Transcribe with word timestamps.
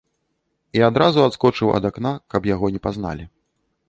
І 0.77 0.81
адразу 0.87 1.19
адскочыў 1.25 1.73
ад 1.79 1.83
акна, 1.89 2.13
каб 2.35 2.47
яго 2.53 2.65
не 2.77 2.81
пазналі. 2.87 3.29